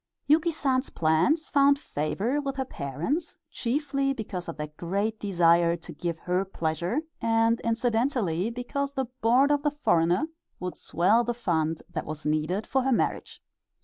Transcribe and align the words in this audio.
Yuki 0.25 0.49
San's 0.49 0.89
plans 0.89 1.47
found 1.47 1.77
favor 1.77 2.41
with 2.41 2.55
her 2.55 2.65
parents, 2.65 3.37
chiefly 3.51 4.13
because 4.13 4.49
of 4.49 4.57
their 4.57 4.71
great 4.75 5.19
desire 5.19 5.75
to 5.75 5.93
give 5.93 6.17
her 6.17 6.43
pleasure, 6.43 7.03
and 7.21 7.59
incidentally 7.59 8.49
because 8.49 8.95
the 8.95 9.05
board 9.21 9.51
of 9.51 9.61
the 9.61 9.69
foreigner 9.69 10.25
would 10.59 10.75
swell 10.75 11.23
the 11.23 11.35
fund 11.35 11.83
that 11.87 12.07
was 12.07 12.25
needed 12.25 12.65
for 12.65 12.81
her 12.81 12.91
marriage. 12.91 13.43